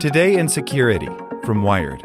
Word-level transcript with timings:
Today 0.00 0.38
in 0.38 0.48
Security 0.48 1.10
from 1.44 1.62
Wired. 1.62 2.02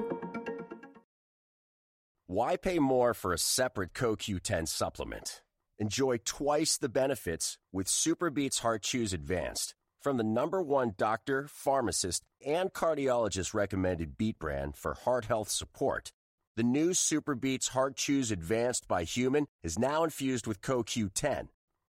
Why 2.28 2.58
pay 2.58 2.78
more 2.78 3.14
for 3.14 3.32
a 3.32 3.38
separate 3.38 3.94
CoQ10 3.94 4.68
supplement? 4.68 5.42
Enjoy 5.80 6.18
twice 6.26 6.76
the 6.76 6.90
benefits 6.90 7.58
with 7.72 7.88
SuperBeets 7.88 8.60
Heart 8.60 8.82
Chews 8.82 9.14
Advanced 9.14 9.76
from 10.02 10.18
the 10.18 10.26
number 10.26 10.62
one 10.62 10.94
doctor, 10.98 11.48
pharmacist, 11.48 12.26
and 12.46 12.74
cardiologist 12.74 13.54
recommended 13.54 14.18
beet 14.18 14.40
brand 14.40 14.76
for 14.76 14.94
heart 14.94 15.24
health 15.24 15.48
support. 15.50 16.12
The 16.58 16.64
new 16.64 16.90
SuperBeets 16.90 17.70
Heart 17.70 17.96
Chews 17.96 18.30
Advanced 18.30 18.90
by 18.90 19.06
HumanN 19.06 19.46
is 19.64 19.80
now 19.80 20.04
infused 20.04 20.48
with 20.48 20.60
CoQ10. 20.60 21.48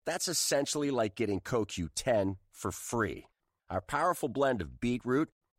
That's 0.04 0.26
essentially 0.26 0.90
like 0.90 1.14
getting 1.14 1.38
CoQ10 1.38 2.38
for 2.50 2.72
free. 2.72 3.26
Our 3.70 3.80
powerful 3.80 4.28
blend 4.28 4.60
of 4.60 4.80
beetroot, 4.80 5.28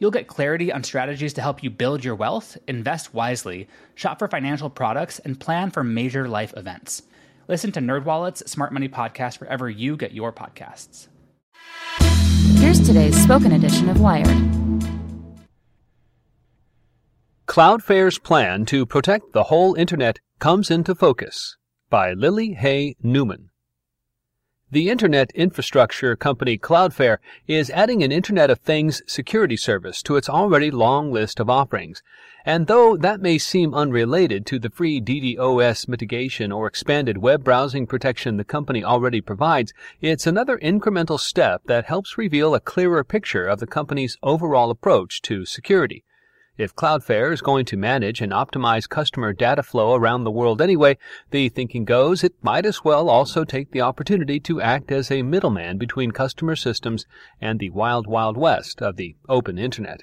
You'll 0.00 0.10
get 0.10 0.26
clarity 0.28 0.72
on 0.72 0.82
strategies 0.82 1.34
to 1.34 1.42
help 1.42 1.62
you 1.62 1.68
build 1.68 2.02
your 2.02 2.14
wealth, 2.14 2.56
invest 2.66 3.12
wisely, 3.12 3.68
shop 3.94 4.18
for 4.18 4.28
financial 4.28 4.70
products, 4.70 5.18
and 5.18 5.38
plan 5.38 5.70
for 5.70 5.84
major 5.84 6.26
life 6.26 6.54
events. 6.56 7.02
Listen 7.48 7.70
to 7.72 7.80
NerdWallet's 7.80 8.50
Smart 8.50 8.72
Money 8.72 8.88
Podcast 8.88 9.40
wherever 9.40 9.68
you 9.68 9.98
get 9.98 10.12
your 10.12 10.32
podcasts. 10.32 11.08
Here's 12.58 12.80
today's 12.80 13.22
spoken 13.22 13.52
edition 13.52 13.90
of 13.90 14.00
Wired. 14.00 14.26
Cloudflare's 17.46 18.18
plan 18.18 18.64
to 18.66 18.86
protect 18.86 19.32
the 19.32 19.44
whole 19.44 19.74
Internet 19.74 20.18
comes 20.38 20.70
into 20.70 20.94
focus 20.94 21.58
by 21.90 22.14
Lily 22.14 22.54
Hay 22.54 22.94
Newman. 23.02 23.49
The 24.72 24.88
Internet 24.88 25.32
infrastructure 25.32 26.14
company 26.14 26.56
Cloudflare 26.56 27.18
is 27.48 27.70
adding 27.70 28.04
an 28.04 28.12
Internet 28.12 28.50
of 28.50 28.60
Things 28.60 29.02
security 29.04 29.56
service 29.56 30.00
to 30.04 30.14
its 30.14 30.28
already 30.28 30.70
long 30.70 31.10
list 31.10 31.40
of 31.40 31.50
offerings. 31.50 32.04
And 32.46 32.68
though 32.68 32.96
that 32.96 33.20
may 33.20 33.36
seem 33.36 33.74
unrelated 33.74 34.46
to 34.46 34.60
the 34.60 34.70
free 34.70 35.00
DDoS 35.00 35.88
mitigation 35.88 36.52
or 36.52 36.68
expanded 36.68 37.18
web 37.18 37.42
browsing 37.42 37.88
protection 37.88 38.36
the 38.36 38.44
company 38.44 38.84
already 38.84 39.20
provides, 39.20 39.72
it's 40.00 40.28
another 40.28 40.56
incremental 40.58 41.18
step 41.18 41.62
that 41.66 41.86
helps 41.86 42.16
reveal 42.16 42.54
a 42.54 42.60
clearer 42.60 43.02
picture 43.02 43.48
of 43.48 43.58
the 43.58 43.66
company's 43.66 44.18
overall 44.22 44.70
approach 44.70 45.20
to 45.22 45.44
security. 45.44 46.04
If 46.60 46.76
Cloudflare 46.76 47.32
is 47.32 47.40
going 47.40 47.64
to 47.64 47.78
manage 47.78 48.20
and 48.20 48.32
optimize 48.32 48.86
customer 48.86 49.32
data 49.32 49.62
flow 49.62 49.94
around 49.94 50.24
the 50.24 50.30
world 50.30 50.60
anyway, 50.60 50.98
the 51.30 51.48
thinking 51.48 51.86
goes 51.86 52.22
it 52.22 52.34
might 52.42 52.66
as 52.66 52.84
well 52.84 53.08
also 53.08 53.44
take 53.44 53.70
the 53.70 53.80
opportunity 53.80 54.38
to 54.40 54.60
act 54.60 54.92
as 54.92 55.10
a 55.10 55.22
middleman 55.22 55.78
between 55.78 56.10
customer 56.10 56.54
systems 56.54 57.06
and 57.40 57.60
the 57.60 57.70
wild, 57.70 58.06
wild 58.06 58.36
west 58.36 58.82
of 58.82 58.96
the 58.96 59.16
open 59.26 59.56
internet. 59.56 60.02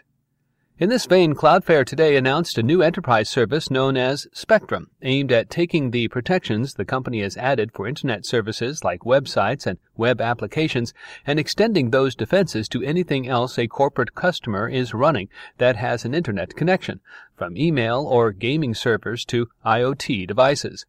In 0.80 0.90
this 0.90 1.08
vein, 1.08 1.34
Cloudflare 1.34 1.84
today 1.84 2.16
announced 2.18 2.56
a 2.60 2.62
new 2.62 2.84
enterprise 2.84 3.30
service 3.30 3.72
known 3.72 3.98
as 3.98 4.28
Spectrum, 4.32 4.92
aimed 5.02 5.32
at 5.32 5.50
taking 5.50 5.90
the 5.90 6.08
protections 6.08 6.76
the 6.76 6.86
company 6.86 7.22
has 7.22 7.36
added 7.36 7.72
for 7.74 7.88
Internet 7.88 8.28
services 8.28 8.84
like 8.84 9.00
websites 9.00 9.66
and 9.66 9.80
web 9.96 10.22
applications 10.22 10.94
and 11.26 11.40
extending 11.40 11.90
those 11.90 12.14
defenses 12.14 12.70
to 12.70 12.84
anything 12.84 13.28
else 13.28 13.58
a 13.58 13.66
corporate 13.66 14.14
customer 14.14 14.70
is 14.70 14.94
running 14.94 15.30
that 15.58 15.78
has 15.78 16.06
an 16.06 16.14
Internet 16.14 16.56
connection, 16.56 17.00
from 17.36 17.58
email 17.58 18.06
or 18.06 18.32
gaming 18.32 18.76
servers 18.76 19.26
to 19.26 19.48
IoT 19.66 20.28
devices. 20.28 20.86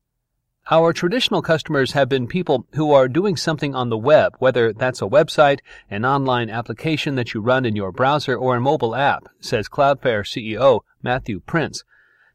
Our 0.71 0.93
traditional 0.93 1.41
customers 1.41 1.93
have 1.93 2.11
been 2.11 2.27
people 2.27 2.67
who 2.75 2.93
are 2.93 3.09
doing 3.09 3.39
something 3.39 3.75
on 3.75 3.89
the 3.89 3.97
web, 3.97 4.37
whether 4.39 4.75
that's 4.75 5.01
a 5.01 5.07
website, 5.07 5.61
an 5.91 6.05
online 6.05 6.51
application 6.51 7.15
that 7.15 7.33
you 7.33 7.41
run 7.41 7.65
in 7.65 7.75
your 7.75 7.91
browser, 7.91 8.37
or 8.37 8.57
a 8.57 8.61
mobile 8.61 8.95
app, 8.95 9.31
says 9.41 9.67
Cloudflare 9.67 10.25
CEO 10.25 10.81
Matthew 11.03 11.41
Prince. 11.41 11.85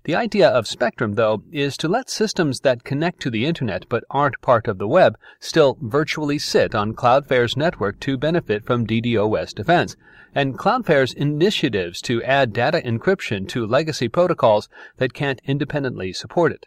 The 0.05 0.15
idea 0.15 0.49
of 0.49 0.65
Spectrum, 0.65 1.13
though, 1.13 1.43
is 1.51 1.77
to 1.77 1.87
let 1.87 2.09
systems 2.09 2.61
that 2.61 2.83
connect 2.83 3.21
to 3.21 3.29
the 3.29 3.45
internet 3.45 3.85
but 3.87 4.03
aren't 4.09 4.41
part 4.41 4.67
of 4.67 4.79
the 4.79 4.87
web 4.87 5.15
still 5.39 5.77
virtually 5.79 6.39
sit 6.39 6.73
on 6.73 6.95
Cloudflare's 6.95 7.55
network 7.55 7.99
to 7.99 8.17
benefit 8.17 8.65
from 8.65 8.87
DDoS 8.87 9.53
defense, 9.53 9.95
and 10.33 10.57
Cloudflare's 10.57 11.13
initiatives 11.13 12.01
to 12.01 12.23
add 12.23 12.51
data 12.51 12.81
encryption 12.83 13.47
to 13.49 13.67
legacy 13.67 14.09
protocols 14.09 14.69
that 14.97 15.13
can't 15.13 15.39
independently 15.45 16.11
support 16.11 16.51
it. 16.51 16.65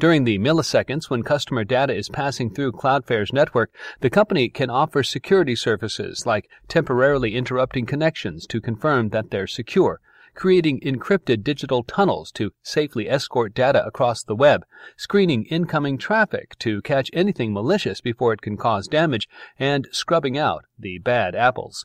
During 0.00 0.24
the 0.24 0.38
milliseconds 0.38 1.10
when 1.10 1.22
customer 1.22 1.62
data 1.62 1.94
is 1.94 2.08
passing 2.08 2.48
through 2.48 2.72
Cloudflare's 2.72 3.34
network, 3.34 3.70
the 4.00 4.08
company 4.08 4.48
can 4.48 4.70
offer 4.70 5.02
security 5.02 5.54
services 5.54 6.24
like 6.24 6.48
temporarily 6.68 7.36
interrupting 7.36 7.84
connections 7.84 8.46
to 8.46 8.62
confirm 8.62 9.10
that 9.10 9.30
they're 9.30 9.46
secure, 9.46 10.00
creating 10.34 10.80
encrypted 10.80 11.44
digital 11.44 11.82
tunnels 11.82 12.32
to 12.32 12.52
safely 12.62 13.10
escort 13.10 13.52
data 13.52 13.84
across 13.84 14.22
the 14.22 14.34
web, 14.34 14.64
screening 14.96 15.44
incoming 15.50 15.98
traffic 15.98 16.58
to 16.60 16.80
catch 16.80 17.10
anything 17.12 17.52
malicious 17.52 18.00
before 18.00 18.32
it 18.32 18.40
can 18.40 18.56
cause 18.56 18.88
damage, 18.88 19.28
and 19.58 19.86
scrubbing 19.92 20.38
out 20.38 20.64
the 20.78 20.96
bad 20.96 21.34
apples. 21.34 21.84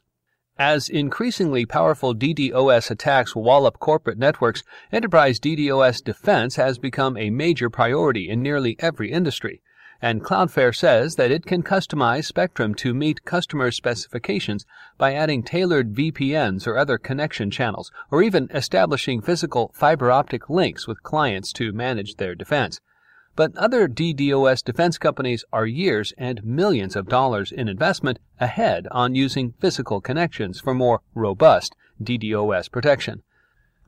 As 0.58 0.88
increasingly 0.88 1.66
powerful 1.66 2.16
DDoS 2.16 2.90
attacks 2.90 3.36
wallop 3.36 3.78
corporate 3.78 4.18
networks, 4.18 4.64
enterprise 4.90 5.38
DDoS 5.38 6.02
defense 6.02 6.56
has 6.56 6.78
become 6.78 7.18
a 7.18 7.30
major 7.30 7.70
priority 7.70 8.30
in 8.30 8.42
nearly 8.42 8.78
every 8.80 9.12
industry. 9.12 9.62
And 10.02 10.24
Cloudflare 10.24 10.74
says 10.74 11.16
that 11.16 11.30
it 11.30 11.46
can 11.46 11.62
customize 11.62 12.24
Spectrum 12.24 12.74
to 12.76 12.94
meet 12.94 13.26
customer 13.26 13.70
specifications 13.70 14.66
by 14.98 15.14
adding 15.14 15.44
tailored 15.44 15.94
VPNs 15.94 16.66
or 16.66 16.78
other 16.78 16.98
connection 16.98 17.52
channels, 17.52 17.92
or 18.10 18.24
even 18.24 18.50
establishing 18.54 19.22
physical 19.22 19.72
fiber 19.74 20.10
optic 20.10 20.50
links 20.50 20.88
with 20.88 21.04
clients 21.04 21.52
to 21.52 21.74
manage 21.74 22.16
their 22.16 22.34
defense. 22.34 22.80
But 23.36 23.56
other 23.58 23.88
DDoS 23.90 24.64
defense 24.64 24.98
companies 24.98 25.44
are 25.52 25.66
years 25.66 26.14
and 26.18 26.44
millions 26.44 26.96
of 26.96 27.10
dollars 27.10 27.52
in 27.52 27.68
investment 27.68 28.20
ahead 28.40 28.88
on 28.92 29.16
using 29.16 29.54
physical 29.60 30.00
connections 30.00 30.62
for 30.62 30.74
more 30.74 31.02
robust 31.14 31.76
DDoS 32.02 32.72
protection. 32.72 33.24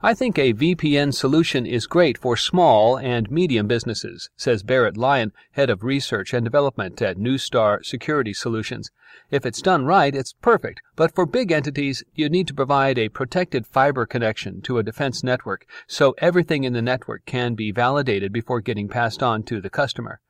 I 0.04 0.14
think 0.14 0.38
a 0.38 0.54
VPN 0.54 1.12
solution 1.12 1.66
is 1.66 1.88
great 1.88 2.20
for 2.20 2.38
small 2.38 3.00
and 3.00 3.32
medium 3.32 3.66
businesses, 3.66 4.30
says 4.38 4.62
Barrett 4.62 4.96
Lyon, 4.96 5.34
head 5.54 5.72
of 5.72 5.84
research 5.84 6.36
and 6.36 6.44
development 6.44 7.02
at 7.02 7.18
Neustar 7.18 7.84
Security 7.84 8.32
Solutions. 8.32 8.92
If 9.32 9.44
it's 9.44 9.60
done 9.60 9.86
right, 9.86 10.14
it's 10.14 10.34
perfect, 10.34 10.84
but 10.96 11.16
for 11.16 11.26
big 11.26 11.52
entities, 11.52 12.04
you 12.14 12.30
need 12.30 12.48
to 12.48 12.54
provide 12.54 13.00
a 13.00 13.10
protected 13.10 13.66
fiber 13.66 14.06
connection 14.06 14.62
to 14.62 14.78
a 14.78 14.84
defense 14.84 15.24
network 15.24 15.66
so 15.88 16.14
everything 16.20 16.64
in 16.64 16.74
the 16.74 16.82
network 16.84 17.26
can 17.26 17.56
be 17.56 17.72
validated 17.72 18.32
before 18.32 18.62
getting 18.62 18.88
passed 18.88 19.24
on 19.24 19.42
to 19.46 19.60
the 19.60 19.70
customer. 19.72 20.22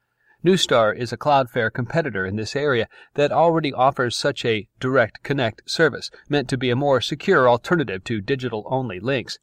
Neustar 0.45 0.95
is 0.95 1.11
a 1.11 1.17
Cloudflare 1.17 1.73
competitor 1.73 2.25
in 2.25 2.37
this 2.37 2.55
area 2.55 2.87
that 3.15 3.33
already 3.33 3.73
offers 3.73 4.15
such 4.15 4.45
a 4.45 4.69
direct 4.79 5.23
connect 5.23 5.69
service, 5.69 6.09
meant 6.29 6.47
to 6.47 6.57
be 6.57 6.69
a 6.69 6.75
more 6.75 7.01
secure 7.01 7.49
alternative 7.49 8.05
to 8.05 8.21
digital 8.21 8.63
only 8.67 9.01
links. 9.01 9.39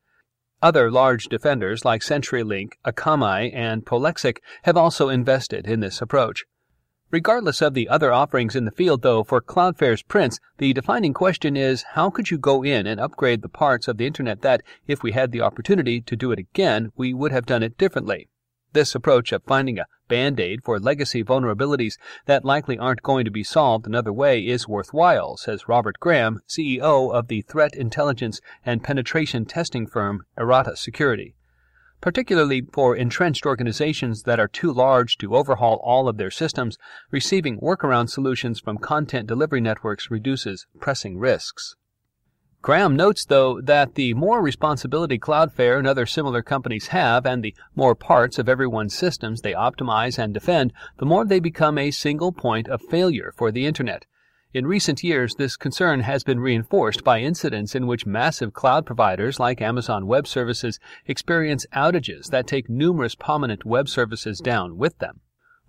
Other 0.64 0.90
large 0.90 1.24
defenders 1.26 1.84
like 1.84 2.00
CenturyLink, 2.00 2.70
Akamai, 2.86 3.54
and 3.54 3.84
Prolexic 3.84 4.38
have 4.62 4.78
also 4.78 5.10
invested 5.10 5.66
in 5.66 5.80
this 5.80 6.00
approach. 6.00 6.44
Regardless 7.10 7.60
of 7.60 7.74
the 7.74 7.86
other 7.86 8.10
offerings 8.10 8.56
in 8.56 8.64
the 8.64 8.70
field, 8.70 9.02
though, 9.02 9.22
for 9.22 9.42
Cloudflare's 9.42 10.02
Prince, 10.02 10.40
the 10.56 10.72
defining 10.72 11.12
question 11.12 11.54
is 11.54 11.82
how 11.92 12.08
could 12.08 12.30
you 12.30 12.38
go 12.38 12.64
in 12.64 12.86
and 12.86 12.98
upgrade 12.98 13.42
the 13.42 13.48
parts 13.50 13.88
of 13.88 13.98
the 13.98 14.06
Internet 14.06 14.40
that, 14.40 14.62
if 14.86 15.02
we 15.02 15.12
had 15.12 15.32
the 15.32 15.42
opportunity 15.42 16.00
to 16.00 16.16
do 16.16 16.32
it 16.32 16.38
again, 16.38 16.92
we 16.96 17.12
would 17.12 17.30
have 17.30 17.44
done 17.44 17.62
it 17.62 17.76
differently? 17.76 18.30
This 18.74 18.96
approach 18.96 19.30
of 19.30 19.44
finding 19.44 19.78
a 19.78 19.86
band 20.08 20.40
aid 20.40 20.64
for 20.64 20.80
legacy 20.80 21.22
vulnerabilities 21.22 21.96
that 22.26 22.44
likely 22.44 22.76
aren't 22.76 23.04
going 23.04 23.24
to 23.24 23.30
be 23.30 23.44
solved 23.44 23.86
another 23.86 24.12
way 24.12 24.40
is 24.40 24.66
worthwhile, 24.66 25.36
says 25.36 25.68
Robert 25.68 26.00
Graham, 26.00 26.40
CEO 26.48 27.14
of 27.14 27.28
the 27.28 27.42
threat 27.42 27.76
intelligence 27.76 28.40
and 28.66 28.82
penetration 28.82 29.44
testing 29.44 29.86
firm 29.86 30.24
Errata 30.36 30.76
Security 30.76 31.36
particularly 32.00 32.62
for 32.72 32.94
entrenched 32.94 33.46
organizations 33.46 34.24
that 34.24 34.38
are 34.38 34.48
too 34.48 34.70
large 34.72 35.16
to 35.16 35.34
overhaul 35.34 35.80
all 35.82 36.06
of 36.06 36.18
their 36.18 36.30
systems, 36.30 36.76
receiving 37.10 37.58
workaround 37.60 38.10
solutions 38.10 38.60
from 38.60 38.76
content 38.76 39.26
delivery 39.26 39.60
networks 39.60 40.10
reduces 40.10 40.66
pressing 40.80 41.16
risks. 41.16 41.76
Graham 42.64 42.96
notes, 42.96 43.26
though, 43.26 43.60
that 43.60 43.94
the 43.94 44.14
more 44.14 44.40
responsibility 44.40 45.18
Cloudflare 45.18 45.78
and 45.78 45.86
other 45.86 46.06
similar 46.06 46.40
companies 46.40 46.86
have, 46.86 47.26
and 47.26 47.44
the 47.44 47.54
more 47.76 47.94
parts 47.94 48.38
of 48.38 48.48
everyone's 48.48 48.94
systems 48.94 49.42
they 49.42 49.52
optimize 49.52 50.18
and 50.18 50.32
defend, 50.32 50.72
the 50.96 51.04
more 51.04 51.26
they 51.26 51.40
become 51.40 51.76
a 51.76 51.90
single 51.90 52.32
point 52.32 52.66
of 52.68 52.80
failure 52.80 53.34
for 53.36 53.52
the 53.52 53.66
Internet. 53.66 54.06
In 54.54 54.66
recent 54.66 55.04
years, 55.04 55.34
this 55.34 55.58
concern 55.58 56.00
has 56.00 56.24
been 56.24 56.40
reinforced 56.40 57.04
by 57.04 57.20
incidents 57.20 57.74
in 57.74 57.86
which 57.86 58.06
massive 58.06 58.54
cloud 58.54 58.86
providers 58.86 59.38
like 59.38 59.60
Amazon 59.60 60.06
Web 60.06 60.26
Services 60.26 60.80
experience 61.06 61.66
outages 61.74 62.30
that 62.30 62.46
take 62.46 62.70
numerous 62.70 63.14
prominent 63.14 63.66
web 63.66 63.90
services 63.90 64.40
down 64.40 64.78
with 64.78 64.96
them. 65.00 65.20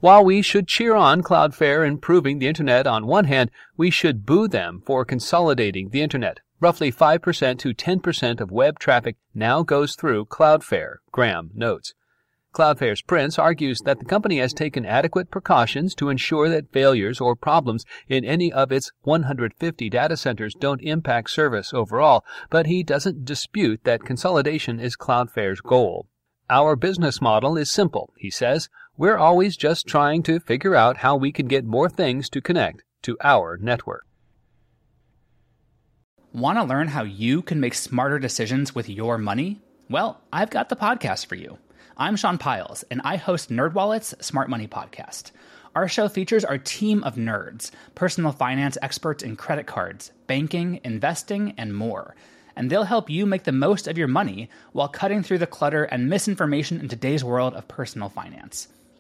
While 0.02 0.26
we 0.26 0.42
should 0.42 0.68
cheer 0.68 0.94
on 0.94 1.24
Cloudflare 1.24 1.88
improving 1.88 2.40
the 2.40 2.48
Internet 2.48 2.86
on 2.86 3.08
one 3.08 3.26
hand, 3.26 3.50
we 3.78 3.90
should 3.90 4.26
boo 4.26 4.48
them 4.48 4.84
for 4.86 5.06
consolidating 5.06 5.90
the 5.90 6.02
Internet. 6.02 6.42
Roughly 6.60 6.92
5% 6.92 7.60
to 7.60 7.74
10% 7.74 8.42
of 8.42 8.52
web 8.52 8.78
traffic 8.78 9.16
now 9.34 9.64
goes 9.64 9.96
through 9.96 10.26
Cloudflare, 10.26 10.96
Graham 11.12 11.52
notes. 11.54 11.94
Cloudflare's 12.54 13.02
Prince 13.02 13.38
argues 13.38 13.82
that 13.82 14.00
the 14.00 14.06
company 14.06 14.40
has 14.40 14.54
taken 14.54 14.86
adequate 14.86 15.30
precautions 15.30 15.94
to 15.96 16.10
ensure 16.10 16.48
that 16.50 16.72
failures 16.72 17.20
or 17.20 17.36
problems 17.36 17.86
in 18.08 18.24
any 18.24 18.52
of 18.52 18.72
its 18.72 18.92
150 19.02 19.90
data 19.90 20.16
centers 20.16 20.54
don't 20.54 20.82
impact 20.82 21.30
service 21.30 21.74
overall, 21.74 22.24
but 22.50 22.66
he 22.66 22.84
doesn't 22.84 23.26
dispute 23.26 23.82
that 23.84 24.06
consolidation 24.06 24.80
is 24.80 24.96
Cloudflare's 24.96 25.62
goal. 25.62 26.08
Our 26.50 26.76
business 26.76 27.22
model 27.22 27.58
is 27.58 27.72
simple, 27.72 28.14
he 28.18 28.30
says. 28.30 28.70
We're 28.98 29.18
always 29.18 29.58
just 29.58 29.88
trying 29.88 30.24
to 30.24 30.40
figure 30.40 30.74
out 30.74 30.96
how 30.96 31.18
we 31.18 31.34
can 31.34 31.48
get 31.48 31.66
more 31.66 31.90
things 31.90 32.30
to 32.30 32.40
connect 32.40 32.86
to 33.02 33.18
our 33.22 33.58
network. 33.58 34.06
Want 36.32 36.58
to 36.58 36.64
learn 36.64 36.88
how 36.88 37.04
you 37.04 37.42
can 37.42 37.60
make 37.60 37.74
smarter 37.74 38.20
decisions 38.20 38.74
with 38.74 38.88
your 38.88 39.18
money? 39.18 39.60
Well, 39.90 40.22
I've 40.32 40.50
got 40.50 40.70
the 40.70 40.78
podcast 40.78 41.26
for 41.26 41.36
you. 41.36 41.58
I'm 41.98 42.16
Sean 42.16 42.38
Pyles, 42.38 42.84
and 42.90 43.02
I 43.04 43.18
host 43.18 43.50
NerdWallet's 43.50 44.26
Smart 44.26 44.50
Money 44.50 44.68
Podcast. 44.68 45.32
Our 45.76 45.90
show 45.90 46.08
features 46.08 46.46
our 46.46 46.58
team 46.58 47.04
of 47.04 47.16
nerds, 47.16 47.72
personal 47.96 48.32
finance 48.32 48.78
experts 48.82 49.24
in 49.24 49.36
credit 49.36 49.66
cards, 49.66 50.14
banking, 50.28 50.80
investing, 50.86 51.54
and 51.58 51.76
more. 51.76 52.16
And 52.56 52.70
they'll 52.70 52.86
help 52.86 53.10
you 53.10 53.26
make 53.26 53.44
the 53.44 53.52
most 53.52 53.90
of 53.90 53.98
your 53.98 54.08
money 54.08 54.50
while 54.72 54.88
cutting 54.88 55.22
through 55.22 55.40
the 55.40 55.48
clutter 55.48 55.84
and 55.84 56.10
misinformation 56.10 56.80
in 56.80 56.88
today's 56.88 57.26
world 57.26 57.56
of 57.56 57.68
personal 57.68 58.08
finance. 58.08 58.70